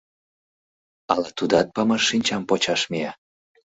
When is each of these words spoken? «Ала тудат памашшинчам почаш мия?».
«Ала 1.13 1.29
тудат 1.37 1.67
памашшинчам 1.75 2.41
почаш 2.49 2.81
мия?». 2.91 3.11